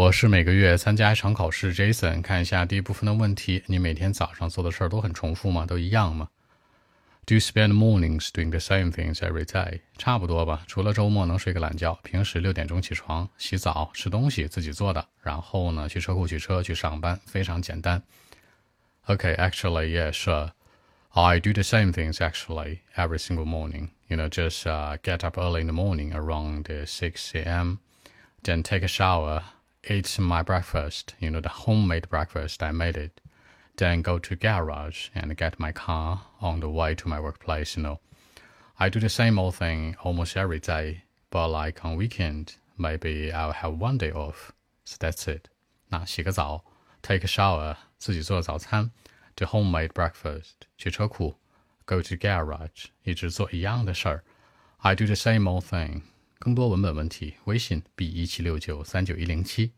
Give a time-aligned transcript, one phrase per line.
[0.00, 2.22] 我是每个月参加一场考试，Jason。
[2.22, 5.66] 看一下第一部分的问题：你每天早上做的事儿都很重复吗？
[5.66, 6.30] 都一样吗？
[7.26, 9.80] Do you spend mornings doing the same things every day？
[9.98, 11.98] 差不多吧，除了周末能睡个懒觉。
[12.02, 18.02] 平时六点钟起床，洗澡，吃东西，自己做的，然后呢，去车库取车去上班，非常简单。
[19.06, 20.52] Okay，actually, yeah, sure.
[21.10, 23.90] I do the same things actually every single morning.
[24.08, 27.80] You know, just uh, get up early in the morning around 6 a.m.,
[28.42, 29.42] then take a shower
[29.87, 33.21] eat my breakfast, you know, the homemade breakfast, I made it.
[33.77, 37.83] Then go to garage and get my car on the way to my workplace, you
[37.83, 37.99] know.
[38.79, 43.53] I do the same old thing almost every day, but like on weekend, maybe I'll
[43.53, 44.51] have one day off.
[44.85, 45.49] So that's it.
[45.89, 46.63] 那洗个澡，
[47.01, 48.91] take a shower，自己做早餐，
[49.35, 51.35] do homemade breakfast，去车库，
[51.85, 54.23] go to garage，一直做一样的事儿。
[54.77, 56.01] I do the same old thing。
[56.39, 59.73] 更多文本问题，微信 b 一七六九三九一零七。